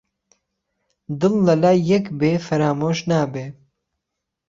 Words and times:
دڵ 1.19 1.33
لە 1.47 1.55
لای 1.63 1.77
یەک 1.91 2.05
بێ 2.19 2.31
فەرامۆش 2.45 2.99
نابێ 3.09 3.45